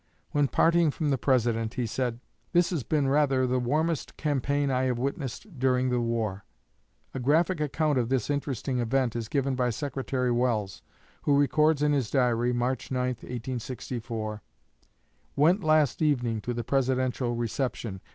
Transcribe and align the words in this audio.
When 0.31 0.47
parting 0.47 0.89
from 0.89 1.11
the 1.11 1.17
President, 1.19 1.75
he 1.75 1.85
said, 1.85 2.21
'This 2.53 2.71
has 2.71 2.81
been 2.81 3.07
rather 3.07 3.45
the 3.45 3.59
warmest 3.59 4.17
campaign 4.17 4.71
I 4.71 4.85
have 4.85 4.97
witnessed 4.97 5.59
during 5.59 5.91
the 5.91 6.01
war.'" 6.01 6.43
A 7.13 7.19
graphic 7.19 7.61
account 7.61 7.99
of 7.99 8.09
this 8.09 8.27
interesting 8.27 8.79
event 8.79 9.15
is 9.15 9.27
given 9.27 9.53
by 9.53 9.69
Secretary 9.69 10.31
Welles, 10.31 10.81
who 11.21 11.37
records 11.37 11.83
in 11.83 11.93
his 11.93 12.09
Diary 12.09 12.51
(March 12.51 12.89
9, 12.89 13.09
1864): 13.09 14.41
"Went 15.35 15.63
last 15.63 16.01
evening 16.01 16.41
to 16.41 16.55
the 16.55 16.63
Presidential 16.63 17.35
reception. 17.35 18.01